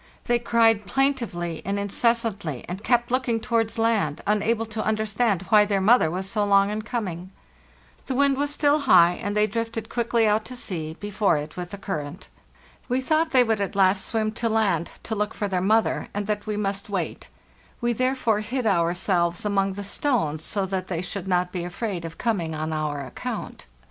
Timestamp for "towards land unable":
3.39-4.65